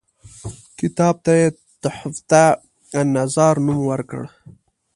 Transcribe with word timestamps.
کتاب 0.79 1.15
ته 1.25 1.31
یې 1.39 1.47
تحفته 1.83 2.43
النظار 2.99 3.55
نوم 3.65 3.79
ورکړ. 3.91 4.21